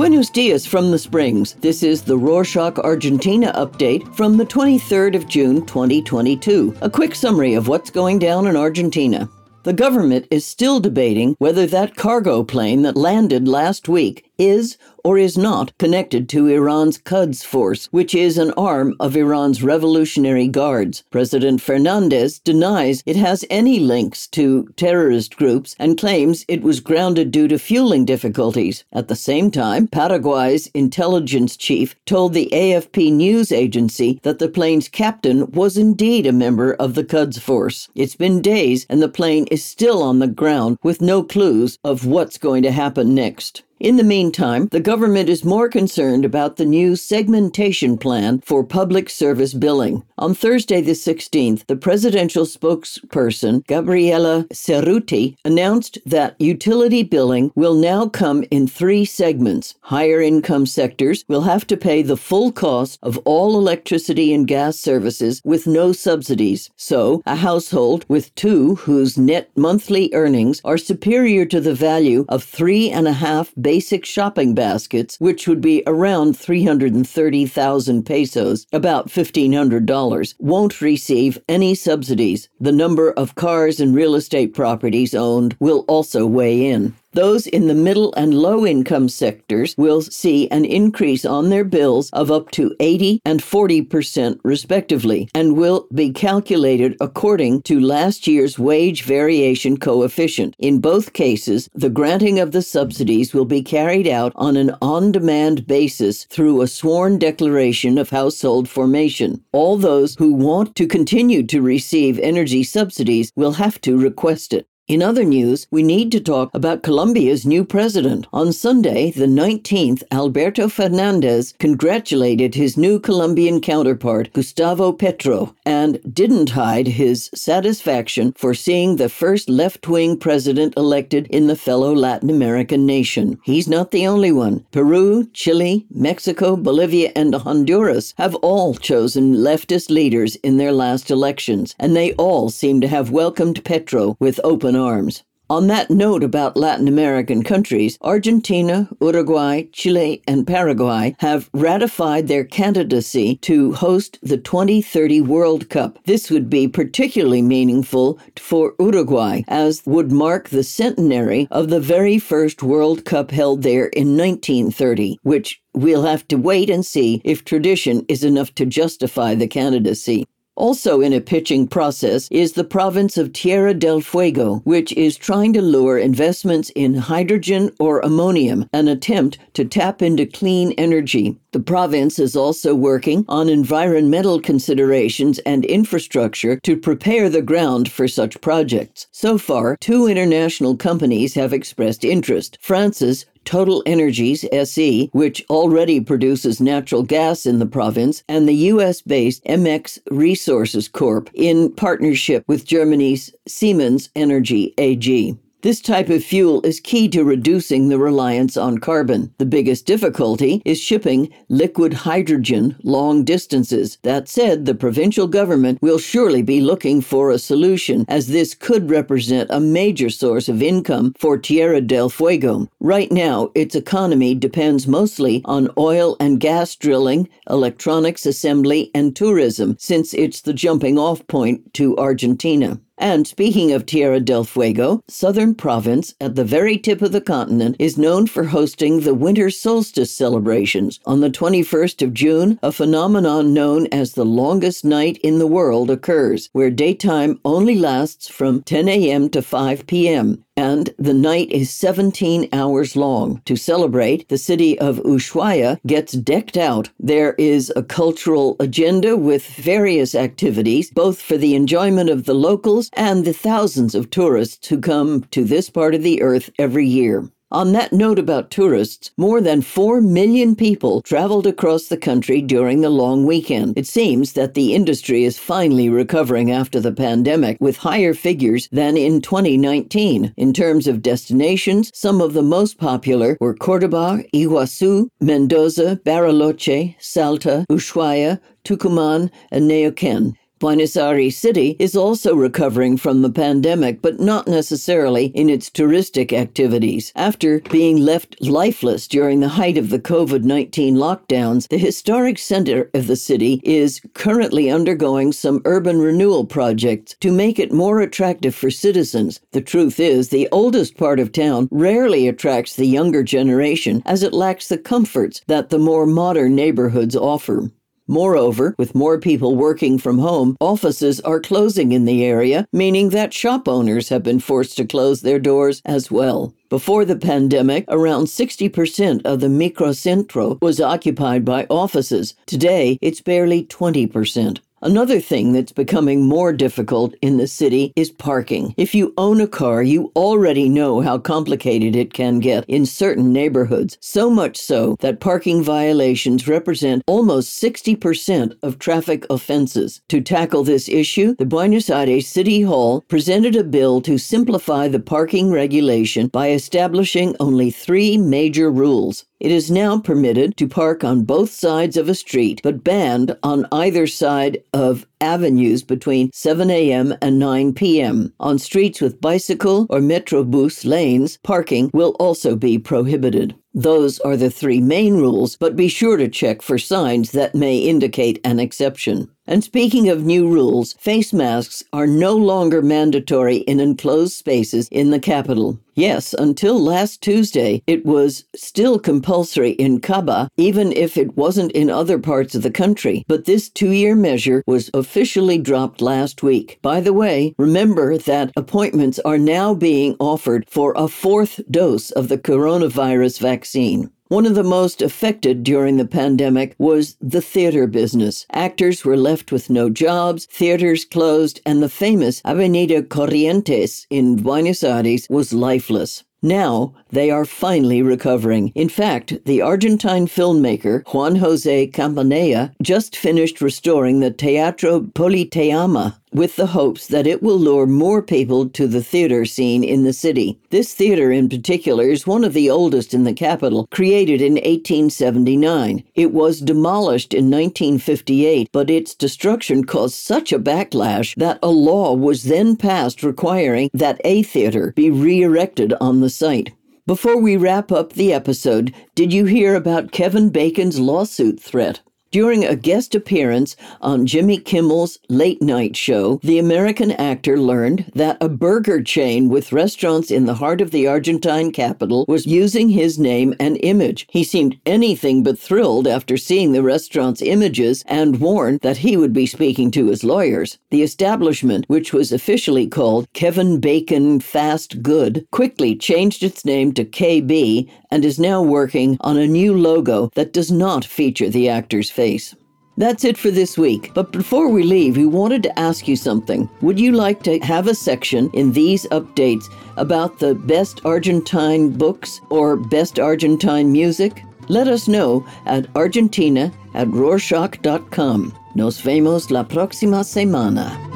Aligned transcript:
Buenos 0.00 0.30
dias 0.30 0.64
from 0.64 0.90
the 0.90 0.98
Springs. 0.98 1.52
This 1.60 1.82
is 1.82 2.00
the 2.00 2.16
Rorschach 2.16 2.78
Argentina 2.78 3.52
update 3.54 4.14
from 4.14 4.38
the 4.38 4.46
23rd 4.46 5.14
of 5.14 5.28
June 5.28 5.66
2022. 5.66 6.74
A 6.80 6.88
quick 6.88 7.14
summary 7.14 7.52
of 7.52 7.68
what's 7.68 7.90
going 7.90 8.18
down 8.18 8.46
in 8.46 8.56
Argentina. 8.56 9.28
The 9.62 9.74
government 9.74 10.26
is 10.30 10.46
still 10.46 10.80
debating 10.80 11.36
whether 11.38 11.66
that 11.66 11.96
cargo 11.96 12.42
plane 12.42 12.80
that 12.80 12.96
landed 12.96 13.46
last 13.46 13.90
week 13.90 14.29
is 14.40 14.78
or 15.04 15.18
is 15.18 15.36
not 15.36 15.76
connected 15.78 16.28
to 16.28 16.46
Iran's 16.46 16.98
Quds 16.98 17.42
Force, 17.42 17.88
which 17.90 18.14
is 18.14 18.38
an 18.38 18.52
arm 18.52 18.94
of 19.00 19.16
Iran's 19.16 19.62
Revolutionary 19.62 20.48
Guards. 20.48 21.04
President 21.10 21.60
Fernandez 21.60 22.38
denies 22.38 23.02
it 23.06 23.16
has 23.16 23.44
any 23.50 23.78
links 23.78 24.26
to 24.28 24.68
terrorist 24.76 25.36
groups 25.36 25.76
and 25.78 25.98
claims 25.98 26.44
it 26.48 26.62
was 26.62 26.80
grounded 26.80 27.30
due 27.30 27.48
to 27.48 27.58
fueling 27.58 28.04
difficulties. 28.04 28.84
At 28.92 29.08
the 29.08 29.16
same 29.16 29.50
time, 29.50 29.86
Paraguay's 29.86 30.66
intelligence 30.68 31.56
chief 31.56 31.94
told 32.04 32.34
the 32.34 32.48
AFP 32.52 33.12
news 33.12 33.52
agency 33.52 34.20
that 34.22 34.38
the 34.38 34.48
plane's 34.48 34.88
captain 34.88 35.50
was 35.50 35.76
indeed 35.76 36.26
a 36.26 36.32
member 36.32 36.74
of 36.74 36.94
the 36.94 37.04
Quds 37.04 37.38
Force. 37.38 37.88
It's 37.94 38.16
been 38.16 38.42
days 38.42 38.86
and 38.88 39.02
the 39.02 39.08
plane 39.08 39.46
is 39.50 39.64
still 39.64 40.02
on 40.02 40.18
the 40.18 40.26
ground 40.26 40.78
with 40.82 41.00
no 41.00 41.22
clues 41.22 41.78
of 41.84 42.06
what's 42.06 42.38
going 42.38 42.62
to 42.62 42.72
happen 42.72 43.14
next. 43.14 43.62
In 43.80 43.96
the 43.96 44.04
meantime, 44.04 44.66
the 44.66 44.78
government 44.78 45.30
is 45.30 45.42
more 45.42 45.66
concerned 45.66 46.26
about 46.26 46.56
the 46.56 46.66
new 46.66 46.96
segmentation 46.96 47.96
plan 47.96 48.42
for 48.44 48.62
public 48.62 49.08
service 49.08 49.54
billing. 49.54 50.02
On 50.18 50.34
Thursday, 50.34 50.82
the 50.82 50.92
16th, 50.92 51.66
the 51.66 51.76
presidential 51.76 52.44
spokesperson, 52.44 53.66
Gabriela 53.66 54.44
Cerruti, 54.52 55.34
announced 55.46 55.96
that 56.04 56.36
utility 56.38 57.02
billing 57.02 57.52
will 57.54 57.72
now 57.72 58.06
come 58.06 58.44
in 58.50 58.66
three 58.66 59.06
segments. 59.06 59.76
Higher 59.80 60.20
income 60.20 60.66
sectors 60.66 61.24
will 61.26 61.40
have 61.40 61.66
to 61.68 61.76
pay 61.78 62.02
the 62.02 62.18
full 62.18 62.52
cost 62.52 62.98
of 63.02 63.16
all 63.24 63.56
electricity 63.56 64.34
and 64.34 64.46
gas 64.46 64.78
services 64.78 65.40
with 65.42 65.66
no 65.66 65.92
subsidies. 65.92 66.68
So, 66.76 67.22
a 67.24 67.36
household 67.36 68.04
with 68.08 68.34
two 68.34 68.74
whose 68.74 69.16
net 69.16 69.48
monthly 69.56 70.10
earnings 70.12 70.60
are 70.66 70.76
superior 70.76 71.46
to 71.46 71.62
the 71.62 71.74
value 71.74 72.26
of 72.28 72.44
three 72.44 72.90
and 72.90 73.08
a 73.08 73.14
half 73.14 73.54
basic 73.70 74.04
shopping 74.04 74.52
baskets, 74.52 75.16
which 75.20 75.46
would 75.46 75.60
be 75.60 75.80
around 75.86 76.36
330,000 76.36 78.02
pesos, 78.02 78.66
about 78.72 79.08
$1,500, 79.08 80.34
won't 80.40 80.80
receive 80.80 81.38
any 81.48 81.72
subsidies. 81.76 82.48
The 82.58 82.72
number 82.72 83.12
of 83.12 83.36
cars 83.36 83.78
and 83.78 83.94
real 83.94 84.16
estate 84.16 84.54
properties 84.54 85.14
owned 85.14 85.56
will 85.60 85.84
also 85.86 86.26
weigh 86.26 86.66
in. 86.66 86.96
Those 87.12 87.48
in 87.48 87.66
the 87.66 87.74
middle 87.74 88.14
and 88.14 88.34
low 88.34 88.64
income 88.64 89.08
sectors 89.08 89.74
will 89.76 90.00
see 90.00 90.48
an 90.50 90.64
increase 90.64 91.24
on 91.24 91.48
their 91.48 91.64
bills 91.64 92.08
of 92.10 92.30
up 92.30 92.52
to 92.52 92.72
80 92.78 93.20
and 93.24 93.40
40% 93.40 94.38
respectively 94.44 95.28
and 95.34 95.56
will 95.56 95.88
be 95.92 96.12
calculated 96.12 96.96
according 97.00 97.62
to 97.62 97.80
last 97.80 98.28
year's 98.28 98.60
wage 98.60 99.02
variation 99.02 99.76
coefficient. 99.76 100.54
In 100.60 100.80
both 100.80 101.12
cases, 101.12 101.68
the 101.74 101.90
granting 101.90 102.38
of 102.38 102.52
the 102.52 102.62
subsidies 102.62 103.34
will 103.34 103.44
be 103.44 103.62
carried 103.62 104.06
out 104.06 104.32
on 104.36 104.56
an 104.56 104.76
on 104.80 105.10
demand 105.10 105.66
basis 105.66 106.26
through 106.26 106.62
a 106.62 106.68
sworn 106.68 107.18
declaration 107.18 107.98
of 107.98 108.10
household 108.10 108.68
formation. 108.68 109.42
All 109.50 109.76
those 109.76 110.14
who 110.14 110.32
want 110.32 110.76
to 110.76 110.86
continue 110.86 111.42
to 111.48 111.60
receive 111.60 112.20
energy 112.20 112.62
subsidies 112.62 113.32
will 113.34 113.52
have 113.52 113.80
to 113.80 113.98
request 113.98 114.52
it. 114.52 114.69
In 114.90 115.02
other 115.02 115.22
news, 115.22 115.68
we 115.70 115.84
need 115.84 116.10
to 116.10 116.18
talk 116.18 116.50
about 116.52 116.82
Colombia's 116.82 117.46
new 117.46 117.64
president. 117.64 118.26
On 118.32 118.52
Sunday, 118.52 119.12
the 119.12 119.26
19th, 119.26 120.02
Alberto 120.10 120.68
Fernandez 120.68 121.54
congratulated 121.60 122.56
his 122.56 122.76
new 122.76 122.98
Colombian 122.98 123.60
counterpart, 123.60 124.32
Gustavo 124.32 124.90
Petro, 124.90 125.54
and 125.64 126.00
didn't 126.12 126.50
hide 126.50 126.88
his 126.88 127.30
satisfaction 127.32 128.32
for 128.32 128.52
seeing 128.52 128.96
the 128.96 129.08
first 129.08 129.48
left 129.48 129.86
wing 129.86 130.18
president 130.18 130.74
elected 130.76 131.28
in 131.28 131.46
the 131.46 131.54
fellow 131.54 131.94
Latin 131.94 132.28
American 132.28 132.84
nation. 132.84 133.38
He's 133.44 133.68
not 133.68 133.92
the 133.92 134.08
only 134.08 134.32
one. 134.32 134.66
Peru, 134.72 135.24
Chile, 135.32 135.86
Mexico, 135.92 136.56
Bolivia, 136.56 137.12
and 137.14 137.32
Honduras 137.32 138.12
have 138.18 138.34
all 138.34 138.74
chosen 138.74 139.36
leftist 139.36 139.88
leaders 139.88 140.34
in 140.42 140.56
their 140.56 140.72
last 140.72 141.12
elections, 141.12 141.76
and 141.78 141.94
they 141.94 142.12
all 142.14 142.48
seem 142.48 142.80
to 142.80 142.88
have 142.88 143.12
welcomed 143.12 143.62
Petro 143.62 144.16
with 144.18 144.40
open 144.42 144.79
arms. 144.80 145.22
On 145.50 145.66
that 145.66 145.90
note 145.90 146.22
about 146.22 146.56
Latin 146.56 146.86
American 146.86 147.42
countries, 147.42 147.98
Argentina, 148.02 148.88
Uruguay, 149.00 149.64
Chile, 149.72 150.22
and 150.28 150.46
Paraguay 150.46 151.16
have 151.18 151.50
ratified 151.52 152.28
their 152.28 152.44
candidacy 152.44 153.34
to 153.38 153.72
host 153.72 154.20
the 154.22 154.36
2030 154.36 155.22
World 155.22 155.68
Cup. 155.68 155.98
This 156.04 156.30
would 156.30 156.48
be 156.48 156.68
particularly 156.68 157.42
meaningful 157.42 158.20
for 158.36 158.74
Uruguay, 158.78 159.42
as 159.48 159.82
would 159.86 160.12
mark 160.12 160.50
the 160.50 160.62
centenary 160.62 161.48
of 161.50 161.68
the 161.68 161.80
very 161.80 162.20
first 162.20 162.62
World 162.62 163.04
Cup 163.04 163.32
held 163.32 163.64
there 163.64 163.86
in 163.86 164.16
1930, 164.16 165.18
which 165.24 165.60
we'll 165.74 166.04
have 166.04 166.28
to 166.28 166.36
wait 166.36 166.70
and 166.70 166.86
see 166.86 167.20
if 167.24 167.44
tradition 167.44 168.04
is 168.06 168.22
enough 168.22 168.54
to 168.54 168.64
justify 168.64 169.34
the 169.34 169.48
candidacy. 169.48 170.28
Also 170.60 171.00
in 171.00 171.14
a 171.14 171.22
pitching 171.22 171.66
process 171.66 172.28
is 172.30 172.52
the 172.52 172.64
province 172.64 173.16
of 173.16 173.32
Tierra 173.32 173.72
del 173.72 174.02
Fuego, 174.02 174.56
which 174.64 174.92
is 174.92 175.16
trying 175.16 175.54
to 175.54 175.62
lure 175.62 175.96
investments 175.96 176.68
in 176.74 176.94
hydrogen 176.94 177.70
or 177.78 178.00
ammonium, 178.00 178.68
an 178.74 178.86
attempt 178.86 179.38
to 179.54 179.64
tap 179.64 180.02
into 180.02 180.26
clean 180.26 180.72
energy. 180.72 181.34
The 181.52 181.60
province 181.60 182.18
is 182.18 182.36
also 182.36 182.74
working 182.74 183.24
on 183.26 183.48
environmental 183.48 184.38
considerations 184.38 185.38
and 185.46 185.64
infrastructure 185.64 186.60
to 186.60 186.76
prepare 186.76 187.30
the 187.30 187.40
ground 187.40 187.90
for 187.90 188.06
such 188.06 188.38
projects. 188.42 189.06
So 189.12 189.38
far, 189.38 189.78
two 189.80 190.08
international 190.08 190.76
companies 190.76 191.32
have 191.36 191.54
expressed 191.54 192.04
interest. 192.04 192.58
France's 192.60 193.24
Total 193.50 193.82
Energies 193.84 194.44
SE, 194.52 195.10
which 195.12 195.44
already 195.50 196.00
produces 196.00 196.60
natural 196.60 197.02
gas 197.02 197.46
in 197.46 197.58
the 197.58 197.66
province, 197.66 198.22
and 198.28 198.48
the 198.48 198.54
US 198.70 199.02
based 199.02 199.42
MX 199.44 199.98
Resources 200.08 200.86
Corp 200.86 201.28
in 201.34 201.72
partnership 201.72 202.44
with 202.46 202.64
Germany's 202.64 203.34
Siemens 203.48 204.08
Energy 204.14 204.72
AG. 204.78 205.36
This 205.62 205.82
type 205.82 206.08
of 206.08 206.24
fuel 206.24 206.62
is 206.64 206.80
key 206.80 207.06
to 207.10 207.22
reducing 207.22 207.90
the 207.90 207.98
reliance 207.98 208.56
on 208.56 208.78
carbon. 208.78 209.34
The 209.36 209.44
biggest 209.44 209.84
difficulty 209.84 210.62
is 210.64 210.80
shipping 210.80 211.30
liquid 211.50 211.92
hydrogen 211.92 212.76
long 212.82 213.24
distances. 213.24 213.98
That 214.02 214.26
said, 214.26 214.64
the 214.64 214.74
provincial 214.74 215.26
government 215.26 215.82
will 215.82 215.98
surely 215.98 216.40
be 216.40 216.62
looking 216.62 217.02
for 217.02 217.30
a 217.30 217.38
solution, 217.38 218.06
as 218.08 218.28
this 218.28 218.54
could 218.54 218.88
represent 218.88 219.50
a 219.50 219.60
major 219.60 220.08
source 220.08 220.48
of 220.48 220.62
income 220.62 221.14
for 221.18 221.36
Tierra 221.36 221.82
del 221.82 222.08
Fuego. 222.08 222.66
Right 222.80 223.12
now, 223.12 223.50
its 223.54 223.74
economy 223.74 224.34
depends 224.34 224.86
mostly 224.86 225.42
on 225.44 225.68
oil 225.76 226.16
and 226.20 226.40
gas 226.40 226.74
drilling, 226.74 227.28
electronics 227.50 228.24
assembly, 228.24 228.90
and 228.94 229.14
tourism, 229.14 229.76
since 229.78 230.14
it's 230.14 230.40
the 230.40 230.54
jumping 230.54 230.98
off 230.98 231.26
point 231.26 231.74
to 231.74 231.98
Antarctica. 231.98 232.80
And 233.00 233.26
speaking 233.26 233.72
of 233.72 233.86
Tierra 233.86 234.20
del 234.20 234.44
Fuego, 234.44 235.02
southern 235.08 235.54
province 235.54 236.14
at 236.20 236.34
the 236.34 236.44
very 236.44 236.76
tip 236.76 237.00
of 237.00 237.12
the 237.12 237.22
continent 237.22 237.76
is 237.78 237.96
known 237.96 238.26
for 238.26 238.44
hosting 238.44 239.00
the 239.00 239.14
winter 239.14 239.48
solstice 239.48 240.14
celebrations. 240.14 241.00
On 241.06 241.20
the 241.20 241.30
21st 241.30 242.02
of 242.02 242.12
June, 242.12 242.58
a 242.62 242.70
phenomenon 242.70 243.54
known 243.54 243.86
as 243.90 244.12
the 244.12 244.26
longest 244.26 244.84
night 244.84 245.16
in 245.24 245.38
the 245.38 245.46
world 245.46 245.90
occurs, 245.90 246.50
where 246.52 246.70
daytime 246.70 247.40
only 247.42 247.74
lasts 247.74 248.28
from 248.28 248.62
10 248.64 248.86
a.m. 248.90 249.30
to 249.30 249.40
5 249.40 249.86
p.m 249.86 250.44
and 250.60 250.90
the 250.98 251.14
night 251.14 251.50
is 251.50 251.70
17 251.70 252.50
hours 252.52 252.94
long. 252.94 253.40
To 253.46 253.56
celebrate, 253.56 254.28
the 254.28 254.36
city 254.36 254.78
of 254.78 254.98
Ushuaia 254.98 255.80
gets 255.86 256.12
decked 256.12 256.58
out. 256.58 256.90
There 256.98 257.32
is 257.38 257.72
a 257.76 257.82
cultural 257.82 258.56
agenda 258.60 259.16
with 259.16 259.46
various 259.46 260.14
activities, 260.14 260.90
both 260.90 261.18
for 261.18 261.38
the 261.38 261.54
enjoyment 261.54 262.10
of 262.10 262.26
the 262.26 262.34
locals 262.34 262.90
and 262.92 263.24
the 263.24 263.32
thousands 263.32 263.94
of 263.94 264.10
tourists 264.10 264.68
who 264.68 264.78
come 264.78 265.22
to 265.30 265.44
this 265.44 265.70
part 265.70 265.94
of 265.94 266.02
the 266.02 266.20
earth 266.20 266.50
every 266.58 266.86
year. 266.86 267.30
On 267.52 267.72
that 267.72 267.92
note 267.92 268.20
about 268.20 268.52
tourists, 268.52 269.10
more 269.16 269.40
than 269.40 269.60
4 269.60 270.00
million 270.00 270.54
people 270.54 271.02
traveled 271.02 271.48
across 271.48 271.88
the 271.88 271.96
country 271.96 272.40
during 272.40 272.80
the 272.80 272.90
long 272.90 273.26
weekend. 273.26 273.76
It 273.76 273.88
seems 273.88 274.34
that 274.34 274.54
the 274.54 274.72
industry 274.72 275.24
is 275.24 275.36
finally 275.36 275.88
recovering 275.88 276.52
after 276.52 276.78
the 276.78 276.92
pandemic 276.92 277.56
with 277.60 277.76
higher 277.76 278.14
figures 278.14 278.68
than 278.70 278.96
in 278.96 279.20
2019. 279.20 280.32
In 280.36 280.52
terms 280.52 280.86
of 280.86 281.02
destinations, 281.02 281.90
some 281.92 282.20
of 282.20 282.34
the 282.34 282.42
most 282.42 282.78
popular 282.78 283.36
were 283.40 283.56
Cordoba, 283.56 284.22
Iguazu, 284.32 285.08
Mendoza, 285.20 286.00
Bariloche, 286.06 286.94
Salta, 287.00 287.66
Ushuaia, 287.68 288.38
Tucumán, 288.64 289.28
and 289.50 289.68
Neuquén. 289.68 290.36
Buenos 290.60 290.94
Aires 290.94 291.38
City 291.38 291.74
is 291.78 291.96
also 291.96 292.36
recovering 292.36 292.98
from 292.98 293.22
the 293.22 293.30
pandemic, 293.30 294.02
but 294.02 294.20
not 294.20 294.46
necessarily 294.46 295.28
in 295.28 295.48
its 295.48 295.70
touristic 295.70 296.34
activities. 296.34 297.14
After 297.16 297.60
being 297.70 297.96
left 297.96 298.36
lifeless 298.42 299.08
during 299.08 299.40
the 299.40 299.48
height 299.48 299.78
of 299.78 299.88
the 299.88 299.98
COVID 299.98 300.44
19 300.44 300.96
lockdowns, 300.96 301.66
the 301.68 301.78
historic 301.78 302.38
center 302.38 302.90
of 302.92 303.06
the 303.06 303.16
city 303.16 303.62
is 303.64 304.02
currently 304.12 304.70
undergoing 304.70 305.32
some 305.32 305.62
urban 305.64 305.98
renewal 305.98 306.44
projects 306.44 307.16
to 307.20 307.32
make 307.32 307.58
it 307.58 307.72
more 307.72 308.02
attractive 308.02 308.54
for 308.54 308.70
citizens. 308.70 309.40
The 309.52 309.62
truth 309.62 309.98
is, 309.98 310.28
the 310.28 310.46
oldest 310.52 310.98
part 310.98 311.20
of 311.20 311.32
town 311.32 311.68
rarely 311.70 312.28
attracts 312.28 312.76
the 312.76 312.86
younger 312.86 313.22
generation 313.22 314.02
as 314.04 314.22
it 314.22 314.34
lacks 314.34 314.68
the 314.68 314.76
comforts 314.76 315.40
that 315.46 315.70
the 315.70 315.78
more 315.78 316.04
modern 316.04 316.54
neighborhoods 316.54 317.16
offer. 317.16 317.70
Moreover, 318.10 318.74
with 318.76 318.96
more 318.96 319.20
people 319.20 319.54
working 319.54 319.96
from 319.96 320.18
home, 320.18 320.56
offices 320.60 321.20
are 321.20 321.38
closing 321.38 321.92
in 321.92 322.06
the 322.06 322.24
area, 322.24 322.66
meaning 322.72 323.10
that 323.10 323.32
shop 323.32 323.68
owners 323.68 324.08
have 324.08 324.24
been 324.24 324.40
forced 324.40 324.76
to 324.78 324.84
close 324.84 325.20
their 325.20 325.38
doors 325.38 325.80
as 325.84 326.10
well. 326.10 326.52
Before 326.68 327.04
the 327.04 327.14
pandemic, 327.14 327.84
around 327.86 328.24
60% 328.24 329.22
of 329.24 329.38
the 329.38 329.46
microcentro 329.46 330.60
was 330.60 330.80
occupied 330.80 331.44
by 331.44 331.68
offices. 331.70 332.34
Today, 332.46 332.98
it's 333.00 333.20
barely 333.20 333.64
20%. 333.66 334.58
Another 334.82 335.20
thing 335.20 335.52
that's 335.52 335.72
becoming 335.72 336.24
more 336.24 336.54
difficult 336.54 337.14
in 337.20 337.36
the 337.36 337.46
city 337.46 337.92
is 337.96 338.10
parking. 338.10 338.74
If 338.78 338.94
you 338.94 339.12
own 339.18 339.38
a 339.42 339.46
car, 339.46 339.82
you 339.82 340.10
already 340.16 340.70
know 340.70 341.02
how 341.02 341.18
complicated 341.18 341.94
it 341.94 342.14
can 342.14 342.38
get 342.38 342.64
in 342.66 342.86
certain 342.86 343.30
neighborhoods, 343.30 343.98
so 344.00 344.30
much 344.30 344.56
so 344.56 344.96
that 345.00 345.20
parking 345.20 345.62
violations 345.62 346.48
represent 346.48 347.02
almost 347.06 347.62
60% 347.62 348.56
of 348.62 348.78
traffic 348.78 349.26
offenses. 349.28 350.00
To 350.08 350.22
tackle 350.22 350.64
this 350.64 350.88
issue, 350.88 351.34
the 351.36 351.44
Buenos 351.44 351.90
Aires 351.90 352.26
City 352.26 352.62
Hall 352.62 353.02
presented 353.02 353.56
a 353.56 353.64
bill 353.64 354.00
to 354.00 354.16
simplify 354.16 354.88
the 354.88 354.98
parking 354.98 355.52
regulation 355.52 356.28
by 356.28 356.52
establishing 356.52 357.36
only 357.38 357.70
three 357.70 358.16
major 358.16 358.70
rules. 358.70 359.26
It 359.40 359.50
is 359.50 359.70
now 359.70 359.98
permitted 359.98 360.58
to 360.58 360.68
park 360.68 361.02
on 361.02 361.24
both 361.24 361.50
sides 361.50 361.96
of 361.96 362.10
a 362.10 362.14
street, 362.14 362.60
but 362.62 362.84
banned 362.84 363.34
on 363.42 363.66
either 363.72 364.06
side 364.06 364.62
of 364.74 365.06
avenues 365.22 365.82
between 365.82 366.30
7 366.34 366.68
a.m. 366.68 367.14
and 367.22 367.38
9 367.38 367.72
p.m. 367.72 368.34
On 368.38 368.58
streets 368.58 369.00
with 369.00 369.22
bicycle 369.22 369.86
or 369.88 370.00
metrobus 370.00 370.84
lanes, 370.84 371.38
parking 371.42 371.90
will 371.94 372.14
also 372.20 372.54
be 372.54 372.78
prohibited. 372.78 373.54
Those 373.72 374.18
are 374.20 374.36
the 374.36 374.50
three 374.50 374.80
main 374.80 375.14
rules, 375.14 375.56
but 375.56 375.74
be 375.74 375.88
sure 375.88 376.18
to 376.18 376.28
check 376.28 376.60
for 376.60 376.76
signs 376.76 377.32
that 377.32 377.54
may 377.54 377.78
indicate 377.78 378.40
an 378.44 378.60
exception. 378.60 379.30
And 379.50 379.64
speaking 379.64 380.08
of 380.08 380.24
new 380.24 380.48
rules, 380.48 380.92
face 380.92 381.32
masks 381.32 381.82
are 381.92 382.06
no 382.06 382.36
longer 382.36 382.82
mandatory 382.82 383.56
in 383.56 383.80
enclosed 383.80 384.34
spaces 384.34 384.86
in 384.92 385.10
the 385.10 385.18
capital. 385.18 385.76
Yes, 385.96 386.32
until 386.38 386.80
last 386.80 387.20
Tuesday, 387.20 387.82
it 387.88 388.06
was 388.06 388.44
still 388.54 389.00
compulsory 389.00 389.72
in 389.72 390.00
CABA, 390.00 390.50
even 390.56 390.92
if 390.92 391.16
it 391.16 391.36
wasn't 391.36 391.72
in 391.72 391.90
other 391.90 392.20
parts 392.20 392.54
of 392.54 392.62
the 392.62 392.70
country. 392.70 393.24
But 393.26 393.44
this 393.44 393.68
two 393.68 393.90
year 393.90 394.14
measure 394.14 394.62
was 394.68 394.88
officially 394.94 395.58
dropped 395.58 396.00
last 396.00 396.44
week. 396.44 396.78
By 396.80 397.00
the 397.00 397.12
way, 397.12 397.52
remember 397.58 398.18
that 398.18 398.52
appointments 398.56 399.18
are 399.24 399.36
now 399.36 399.74
being 399.74 400.14
offered 400.20 400.64
for 400.70 400.94
a 400.96 401.08
fourth 401.08 401.60
dose 401.68 402.12
of 402.12 402.28
the 402.28 402.38
coronavirus 402.38 403.40
vaccine. 403.40 404.12
One 404.30 404.46
of 404.46 404.54
the 404.54 404.62
most 404.62 405.02
affected 405.02 405.64
during 405.64 405.96
the 405.96 406.06
pandemic 406.06 406.76
was 406.78 407.16
the 407.20 407.40
theater 407.40 407.88
business. 407.88 408.46
Actors 408.52 409.04
were 409.04 409.16
left 409.16 409.50
with 409.50 409.68
no 409.68 409.90
jobs, 409.90 410.46
theaters 410.46 411.04
closed, 411.04 411.60
and 411.66 411.82
the 411.82 411.88
famous 411.88 412.40
Avenida 412.44 413.02
Corrientes 413.02 414.06
in 414.08 414.36
Buenos 414.36 414.84
Aires 414.84 415.26
was 415.28 415.52
lifeless. 415.52 416.22
Now, 416.42 416.94
they 417.10 417.32
are 417.32 417.44
finally 417.44 418.02
recovering. 418.02 418.68
In 418.76 418.88
fact, 418.88 419.44
the 419.46 419.62
Argentine 419.62 420.28
filmmaker 420.28 421.02
Juan 421.12 421.34
Jose 421.36 421.88
Campanella 421.88 422.72
just 422.80 423.16
finished 423.16 423.60
restoring 423.60 424.20
the 424.20 424.30
Teatro 424.30 425.00
Politeama 425.00 426.14
with 426.32 426.56
the 426.56 426.66
hopes 426.66 427.06
that 427.08 427.26
it 427.26 427.42
will 427.42 427.58
lure 427.58 427.86
more 427.86 428.22
people 428.22 428.68
to 428.68 428.86
the 428.86 429.02
theater 429.02 429.44
scene 429.44 429.82
in 429.82 430.04
the 430.04 430.12
city. 430.12 430.58
This 430.70 430.94
theater, 430.94 431.30
in 431.30 431.48
particular, 431.48 432.04
is 432.04 432.26
one 432.26 432.44
of 432.44 432.52
the 432.52 432.70
oldest 432.70 433.14
in 433.14 433.24
the 433.24 433.32
capital, 433.32 433.86
created 433.90 434.40
in 434.40 434.54
1879. 434.54 436.04
It 436.14 436.32
was 436.32 436.60
demolished 436.60 437.34
in 437.34 437.50
1958, 437.50 438.68
but 438.72 438.90
its 438.90 439.14
destruction 439.14 439.84
caused 439.84 440.14
such 440.14 440.52
a 440.52 440.58
backlash 440.58 441.34
that 441.36 441.58
a 441.62 441.70
law 441.70 442.14
was 442.14 442.44
then 442.44 442.76
passed 442.76 443.22
requiring 443.22 443.90
that 443.92 444.20
a 444.24 444.42
theater 444.42 444.92
be 444.96 445.10
re 445.10 445.42
erected 445.42 445.94
on 446.00 446.20
the 446.20 446.30
site. 446.30 446.72
Before 447.06 447.38
we 447.40 447.56
wrap 447.56 447.90
up 447.90 448.12
the 448.12 448.32
episode, 448.32 448.94
did 449.14 449.32
you 449.32 449.46
hear 449.46 449.74
about 449.74 450.12
Kevin 450.12 450.50
Bacon's 450.50 451.00
lawsuit 451.00 451.58
threat? 451.58 452.00
During 452.32 452.64
a 452.64 452.76
guest 452.76 453.16
appearance 453.16 453.74
on 454.00 454.24
Jimmy 454.24 454.58
Kimmel's 454.58 455.18
late 455.28 455.60
night 455.60 455.96
show, 455.96 456.38
the 456.44 456.60
American 456.60 457.10
actor 457.10 457.58
learned 457.58 458.12
that 458.14 458.36
a 458.40 458.48
burger 458.48 459.02
chain 459.02 459.48
with 459.48 459.72
restaurants 459.72 460.30
in 460.30 460.46
the 460.46 460.54
heart 460.54 460.80
of 460.80 460.92
the 460.92 461.08
Argentine 461.08 461.72
capital 461.72 462.24
was 462.28 462.46
using 462.46 462.90
his 462.90 463.18
name 463.18 463.52
and 463.58 463.80
image. 463.82 464.28
He 464.30 464.44
seemed 464.44 464.78
anything 464.86 465.42
but 465.42 465.58
thrilled 465.58 466.06
after 466.06 466.36
seeing 466.36 466.70
the 466.70 466.84
restaurant's 466.84 467.42
images 467.42 468.04
and 468.06 468.38
warned 468.38 468.78
that 468.82 468.98
he 468.98 469.16
would 469.16 469.32
be 469.32 469.46
speaking 469.46 469.90
to 469.90 470.06
his 470.06 470.22
lawyers. 470.22 470.78
The 470.92 471.02
establishment, 471.02 471.84
which 471.88 472.12
was 472.12 472.30
officially 472.30 472.86
called 472.86 473.26
Kevin 473.32 473.80
Bacon 473.80 474.38
Fast 474.38 475.02
Good, 475.02 475.48
quickly 475.50 475.96
changed 475.96 476.44
its 476.44 476.64
name 476.64 476.92
to 476.92 477.04
KB 477.04 477.90
and 478.12 478.24
is 478.24 478.38
now 478.38 478.62
working 478.62 479.16
on 479.20 479.36
a 479.36 479.48
new 479.48 479.76
logo 479.76 480.30
that 480.36 480.52
does 480.52 480.70
not 480.70 481.04
feature 481.04 481.48
the 481.48 481.68
actor's 481.68 482.08
face 482.08 482.19
face. 482.20 482.54
That's 482.98 483.24
it 483.24 483.38
for 483.38 483.50
this 483.50 483.78
week. 483.78 484.12
But 484.12 484.30
before 484.30 484.68
we 484.68 484.82
leave, 484.82 485.16
we 485.16 485.24
wanted 485.24 485.62
to 485.62 485.78
ask 485.78 486.06
you 486.06 486.16
something. 486.16 486.68
Would 486.82 487.00
you 487.00 487.12
like 487.12 487.42
to 487.44 487.58
have 487.60 487.86
a 487.86 487.94
section 487.94 488.50
in 488.52 488.72
these 488.72 489.06
updates 489.06 489.72
about 489.96 490.38
the 490.38 490.54
best 490.54 491.00
Argentine 491.06 491.88
books 491.96 492.42
or 492.50 492.76
best 492.76 493.18
Argentine 493.18 493.90
music? 493.90 494.44
Let 494.68 494.86
us 494.86 495.08
know 495.08 495.46
at 495.64 495.88
argentina 495.96 496.70
at 496.94 497.08
rorschach.com. 497.08 498.52
Nos 498.74 499.00
vemos 499.00 499.50
la 499.50 499.64
próxima 499.64 500.22
semana. 500.22 501.09